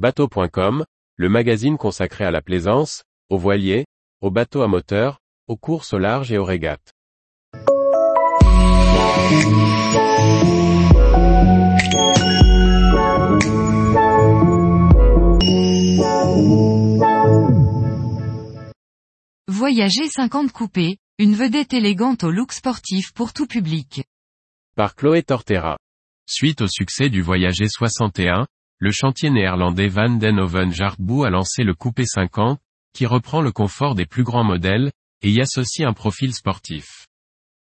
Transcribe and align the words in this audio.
Bateau.com, 0.00 0.86
le 1.16 1.28
magazine 1.28 1.76
consacré 1.76 2.24
à 2.24 2.30
la 2.30 2.40
plaisance, 2.40 3.04
aux 3.28 3.36
voiliers, 3.36 3.84
aux 4.22 4.30
bateaux 4.30 4.62
à 4.62 4.66
moteur, 4.66 5.18
aux 5.46 5.58
courses 5.58 5.92
au 5.92 5.98
large 5.98 6.32
et 6.32 6.38
aux 6.38 6.44
régates. 6.46 6.94
Voyager 19.48 20.08
50 20.08 20.50
coupés, 20.50 20.96
une 21.18 21.34
vedette 21.34 21.74
élégante 21.74 22.24
au 22.24 22.30
look 22.30 22.52
sportif 22.52 23.12
pour 23.12 23.34
tout 23.34 23.46
public. 23.46 24.04
Par 24.76 24.94
Chloé 24.94 25.22
Tortera. 25.22 25.76
Suite 26.24 26.62
au 26.62 26.68
succès 26.68 27.10
du 27.10 27.20
Voyager 27.20 27.68
61, 27.68 28.46
le 28.82 28.90
chantier 28.90 29.28
néerlandais 29.28 29.88
Van 29.88 30.08
den 30.08 30.40
Hoven 30.40 30.72
Jartboe 30.72 31.26
a 31.26 31.30
lancé 31.30 31.64
le 31.64 31.74
Coupé 31.74 32.06
50, 32.06 32.58
qui 32.94 33.04
reprend 33.04 33.42
le 33.42 33.52
confort 33.52 33.94
des 33.94 34.06
plus 34.06 34.24
grands 34.24 34.42
modèles, 34.42 34.90
et 35.20 35.30
y 35.30 35.42
associe 35.42 35.86
un 35.86 35.92
profil 35.92 36.32
sportif. 36.32 37.06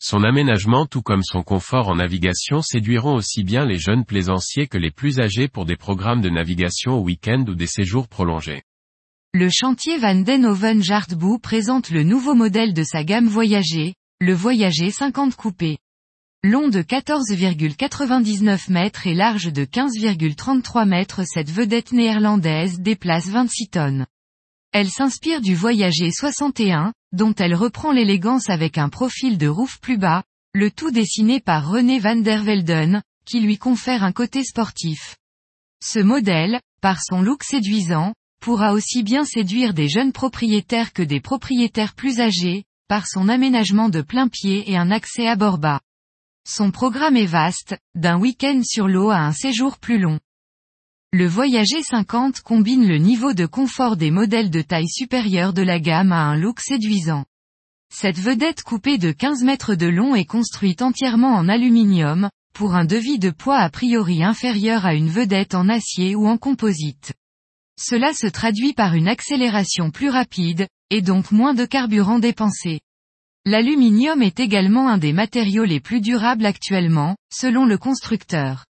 Son 0.00 0.22
aménagement 0.22 0.84
tout 0.84 1.00
comme 1.00 1.22
son 1.22 1.42
confort 1.42 1.88
en 1.88 1.96
navigation 1.96 2.60
séduiront 2.60 3.14
aussi 3.14 3.42
bien 3.42 3.64
les 3.64 3.78
jeunes 3.78 4.04
plaisanciers 4.04 4.68
que 4.68 4.76
les 4.76 4.90
plus 4.90 5.18
âgés 5.18 5.48
pour 5.48 5.64
des 5.64 5.76
programmes 5.76 6.20
de 6.20 6.28
navigation 6.28 6.98
au 6.98 7.02
week-end 7.02 7.42
ou 7.48 7.54
des 7.54 7.66
séjours 7.66 8.06
prolongés. 8.06 8.62
Le 9.32 9.48
chantier 9.48 9.96
Van 9.96 10.14
den 10.14 10.44
Hoven 10.44 10.82
Jartboe 10.82 11.38
présente 11.38 11.88
le 11.88 12.02
nouveau 12.02 12.34
modèle 12.34 12.74
de 12.74 12.82
sa 12.82 13.02
gamme 13.02 13.28
Voyager, 13.28 13.94
le 14.20 14.34
Voyager 14.34 14.90
50 14.90 15.36
coupé. 15.36 15.78
Long 16.44 16.68
de 16.68 16.82
14,99 16.82 18.70
mètres 18.70 19.08
et 19.08 19.14
large 19.14 19.52
de 19.52 19.64
15,33 19.64 20.86
mètres 20.86 21.22
cette 21.26 21.50
vedette 21.50 21.90
néerlandaise 21.90 22.78
déplace 22.78 23.26
26 23.26 23.68
tonnes. 23.70 24.06
Elle 24.70 24.88
s'inspire 24.88 25.40
du 25.40 25.56
Voyager 25.56 26.12
61, 26.12 26.92
dont 27.10 27.34
elle 27.34 27.56
reprend 27.56 27.90
l'élégance 27.90 28.50
avec 28.50 28.78
un 28.78 28.88
profil 28.88 29.36
de 29.36 29.48
roof 29.48 29.80
plus 29.80 29.98
bas, 29.98 30.22
le 30.54 30.70
tout 30.70 30.92
dessiné 30.92 31.40
par 31.40 31.68
René 31.68 31.98
van 31.98 32.14
der 32.14 32.44
Velden, 32.44 33.02
qui 33.24 33.40
lui 33.40 33.58
confère 33.58 34.04
un 34.04 34.12
côté 34.12 34.44
sportif. 34.44 35.16
Ce 35.82 35.98
modèle, 35.98 36.60
par 36.80 37.02
son 37.02 37.20
look 37.20 37.42
séduisant, 37.42 38.14
pourra 38.40 38.74
aussi 38.74 39.02
bien 39.02 39.24
séduire 39.24 39.74
des 39.74 39.88
jeunes 39.88 40.12
propriétaires 40.12 40.92
que 40.92 41.02
des 41.02 41.20
propriétaires 41.20 41.94
plus 41.94 42.20
âgés, 42.20 42.62
par 42.86 43.08
son 43.08 43.28
aménagement 43.28 43.88
de 43.88 44.02
plein 44.02 44.28
pied 44.28 44.70
et 44.70 44.76
un 44.76 44.92
accès 44.92 45.26
à 45.26 45.34
bord 45.34 45.58
bas. 45.58 45.80
Son 46.50 46.70
programme 46.70 47.18
est 47.18 47.26
vaste, 47.26 47.76
d'un 47.94 48.18
week-end 48.18 48.62
sur 48.64 48.88
l'eau 48.88 49.10
à 49.10 49.18
un 49.18 49.32
séjour 49.32 49.76
plus 49.76 49.98
long. 49.98 50.18
Le 51.12 51.26
Voyager 51.26 51.82
50 51.82 52.40
combine 52.40 52.88
le 52.88 52.96
niveau 52.96 53.34
de 53.34 53.44
confort 53.44 53.98
des 53.98 54.10
modèles 54.10 54.48
de 54.48 54.62
taille 54.62 54.88
supérieure 54.88 55.52
de 55.52 55.60
la 55.60 55.78
gamme 55.78 56.10
à 56.10 56.22
un 56.22 56.38
look 56.38 56.60
séduisant. 56.60 57.26
Cette 57.94 58.18
vedette 58.18 58.62
coupée 58.62 58.96
de 58.96 59.12
15 59.12 59.44
mètres 59.44 59.74
de 59.74 59.88
long 59.88 60.14
est 60.14 60.24
construite 60.24 60.80
entièrement 60.80 61.34
en 61.34 61.50
aluminium, 61.50 62.30
pour 62.54 62.74
un 62.74 62.86
devis 62.86 63.18
de 63.18 63.28
poids 63.28 63.58
a 63.58 63.68
priori 63.68 64.24
inférieur 64.24 64.86
à 64.86 64.94
une 64.94 65.10
vedette 65.10 65.54
en 65.54 65.68
acier 65.68 66.14
ou 66.14 66.26
en 66.26 66.38
composite. 66.38 67.12
Cela 67.78 68.14
se 68.14 68.26
traduit 68.26 68.72
par 68.72 68.94
une 68.94 69.08
accélération 69.08 69.90
plus 69.90 70.08
rapide, 70.08 70.66
et 70.88 71.02
donc 71.02 71.30
moins 71.30 71.52
de 71.52 71.66
carburant 71.66 72.18
dépensé. 72.18 72.80
L'aluminium 73.50 74.20
est 74.20 74.40
également 74.40 74.90
un 74.90 74.98
des 74.98 75.14
matériaux 75.14 75.64
les 75.64 75.80
plus 75.80 76.02
durables 76.02 76.44
actuellement, 76.44 77.16
selon 77.32 77.64
le 77.64 77.78
constructeur. 77.78 78.66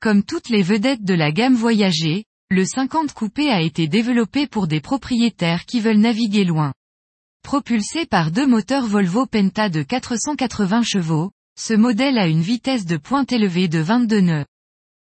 Comme 0.00 0.24
toutes 0.24 0.48
les 0.48 0.62
vedettes 0.62 1.04
de 1.04 1.14
la 1.14 1.30
gamme 1.30 1.54
Voyager, 1.54 2.24
le 2.50 2.64
50 2.64 3.12
coupé 3.12 3.48
a 3.48 3.60
été 3.60 3.86
développé 3.86 4.48
pour 4.48 4.66
des 4.66 4.80
propriétaires 4.80 5.66
qui 5.66 5.78
veulent 5.78 6.00
naviguer 6.00 6.42
loin. 6.42 6.72
Propulsé 7.44 8.06
par 8.06 8.32
deux 8.32 8.48
moteurs 8.48 8.86
Volvo 8.86 9.24
Penta 9.24 9.68
de 9.68 9.84
480 9.84 10.82
chevaux, 10.82 11.30
ce 11.56 11.72
modèle 11.72 12.18
a 12.18 12.26
une 12.26 12.42
vitesse 12.42 12.86
de 12.86 12.96
pointe 12.96 13.30
élevée 13.30 13.68
de 13.68 13.78
22 13.78 14.20
nœuds. 14.20 14.46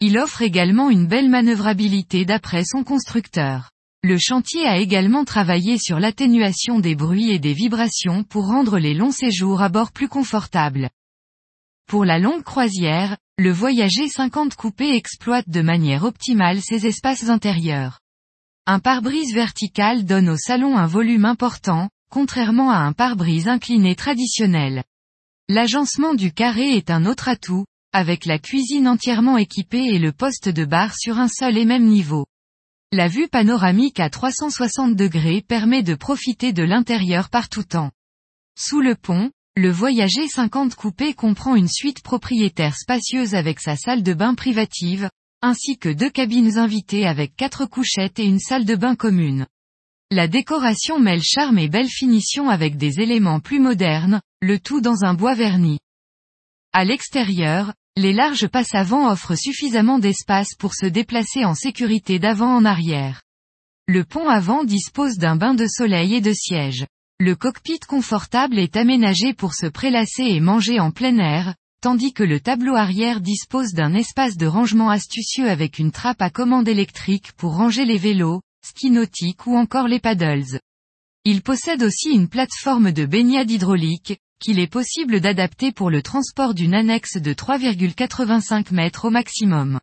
Il 0.00 0.18
offre 0.18 0.42
également 0.42 0.90
une 0.90 1.06
belle 1.06 1.30
manœuvrabilité 1.30 2.26
d'après 2.26 2.64
son 2.66 2.84
constructeur. 2.84 3.70
Le 4.02 4.18
chantier 4.18 4.66
a 4.66 4.78
également 4.78 5.24
travaillé 5.24 5.78
sur 5.78 5.98
l'atténuation 5.98 6.78
des 6.78 6.94
bruits 6.94 7.30
et 7.30 7.38
des 7.38 7.54
vibrations 7.54 8.22
pour 8.22 8.46
rendre 8.46 8.78
les 8.78 8.94
longs 8.94 9.10
séjours 9.10 9.62
à 9.62 9.68
bord 9.68 9.92
plus 9.92 10.08
confortables. 10.08 10.90
Pour 11.86 12.04
la 12.04 12.18
longue 12.18 12.42
croisière, 12.42 13.16
le 13.38 13.52
Voyager 13.52 14.08
50 14.08 14.54
coupé 14.54 14.94
exploite 14.94 15.48
de 15.48 15.60
manière 15.60 16.04
optimale 16.04 16.60
ses 16.60 16.86
espaces 16.86 17.28
intérieurs. 17.28 18.00
Un 18.66 18.80
pare-brise 18.80 19.34
vertical 19.34 20.04
donne 20.04 20.28
au 20.28 20.36
salon 20.36 20.76
un 20.76 20.86
volume 20.86 21.24
important, 21.24 21.88
contrairement 22.10 22.70
à 22.70 22.78
un 22.78 22.92
pare-brise 22.92 23.46
incliné 23.46 23.94
traditionnel. 23.94 24.82
L'agencement 25.48 26.14
du 26.14 26.32
carré 26.32 26.76
est 26.76 26.90
un 26.90 27.06
autre 27.06 27.28
atout, 27.28 27.66
avec 27.92 28.24
la 28.24 28.38
cuisine 28.38 28.88
entièrement 28.88 29.38
équipée 29.38 29.84
et 29.84 29.98
le 29.98 30.12
poste 30.12 30.48
de 30.48 30.64
bar 30.64 30.94
sur 30.96 31.18
un 31.18 31.28
seul 31.28 31.56
et 31.56 31.64
même 31.64 31.86
niveau. 31.86 32.26
La 32.92 33.08
vue 33.08 33.26
panoramique 33.26 33.98
à 33.98 34.08
360 34.10 34.94
degrés 34.94 35.42
permet 35.42 35.82
de 35.82 35.96
profiter 35.96 36.52
de 36.52 36.62
l'intérieur 36.62 37.30
par 37.30 37.48
tout 37.48 37.64
temps. 37.64 37.90
Sous 38.56 38.80
le 38.80 38.94
pont, 38.94 39.32
le 39.56 39.70
Voyager 39.70 40.28
50 40.28 40.76
coupé 40.76 41.12
comprend 41.12 41.56
une 41.56 41.68
suite 41.68 42.00
propriétaire 42.00 42.76
spacieuse 42.76 43.34
avec 43.34 43.58
sa 43.58 43.74
salle 43.74 44.04
de 44.04 44.14
bain 44.14 44.34
privative, 44.34 45.10
ainsi 45.42 45.78
que 45.78 45.88
deux 45.88 46.10
cabines 46.10 46.58
invitées 46.58 47.08
avec 47.08 47.34
quatre 47.34 47.66
couchettes 47.66 48.20
et 48.20 48.24
une 48.24 48.38
salle 48.38 48.64
de 48.64 48.76
bain 48.76 48.94
commune. 48.94 49.46
La 50.12 50.28
décoration 50.28 51.00
mêle 51.00 51.22
charme 51.24 51.58
et 51.58 51.68
belle 51.68 51.88
finition 51.88 52.50
avec 52.50 52.76
des 52.76 53.00
éléments 53.00 53.40
plus 53.40 53.58
modernes, 53.58 54.20
le 54.40 54.60
tout 54.60 54.80
dans 54.80 55.02
un 55.02 55.14
bois 55.14 55.34
verni. 55.34 55.80
À 56.72 56.84
l'extérieur, 56.84 57.72
les 57.96 58.12
larges 58.12 58.48
passes 58.48 58.74
avant 58.74 59.10
offrent 59.10 59.36
suffisamment 59.36 59.98
d'espace 59.98 60.54
pour 60.58 60.74
se 60.74 60.86
déplacer 60.86 61.44
en 61.44 61.54
sécurité 61.54 62.18
d'avant 62.18 62.54
en 62.54 62.64
arrière. 62.64 63.22
Le 63.88 64.04
pont 64.04 64.28
avant 64.28 64.64
dispose 64.64 65.16
d'un 65.16 65.36
bain 65.36 65.54
de 65.54 65.66
soleil 65.66 66.14
et 66.14 66.20
de 66.20 66.32
sièges. 66.32 66.86
Le 67.18 67.34
cockpit 67.34 67.78
confortable 67.78 68.58
est 68.58 68.76
aménagé 68.76 69.32
pour 69.32 69.54
se 69.54 69.66
prélasser 69.66 70.24
et 70.24 70.40
manger 70.40 70.80
en 70.80 70.90
plein 70.90 71.16
air, 71.18 71.54
tandis 71.80 72.12
que 72.12 72.24
le 72.24 72.40
tableau 72.40 72.74
arrière 72.74 73.20
dispose 73.20 73.72
d'un 73.72 73.94
espace 73.94 74.36
de 74.36 74.46
rangement 74.46 74.90
astucieux 74.90 75.48
avec 75.48 75.78
une 75.78 75.92
trappe 75.92 76.20
à 76.20 76.28
commande 76.28 76.68
électrique 76.68 77.32
pour 77.32 77.54
ranger 77.54 77.84
les 77.84 77.96
vélos, 77.96 78.42
ski 78.62 78.90
nautiques 78.90 79.46
ou 79.46 79.56
encore 79.56 79.88
les 79.88 80.00
paddles. 80.00 80.60
Il 81.24 81.42
possède 81.42 81.82
aussi 81.82 82.10
une 82.10 82.28
plateforme 82.28 82.92
de 82.92 83.06
baignade 83.06 83.50
hydraulique, 83.50 84.18
qu'il 84.38 84.58
est 84.58 84.70
possible 84.70 85.20
d'adapter 85.20 85.72
pour 85.72 85.90
le 85.90 86.02
transport 86.02 86.54
d'une 86.54 86.74
annexe 86.74 87.16
de 87.16 87.32
3,85 87.32 88.72
mètres 88.74 89.06
au 89.06 89.10
maximum. 89.10 89.80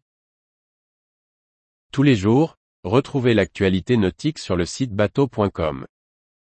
Tous 1.91 2.03
les 2.03 2.15
jours, 2.15 2.57
retrouvez 2.83 3.33
l'actualité 3.33 3.97
nautique 3.97 4.39
sur 4.39 4.55
le 4.55 4.65
site 4.65 4.91
bateau.com. 4.91 5.85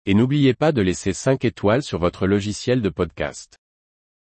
Et 0.07 0.15
n'oubliez 0.15 0.55
pas 0.55 0.73
de 0.73 0.81
laisser 0.81 1.13
5 1.13 1.45
étoiles 1.45 1.83
sur 1.83 1.99
votre 1.99 2.27
logiciel 2.27 2.81
de 2.81 2.89
podcast. 2.89 3.58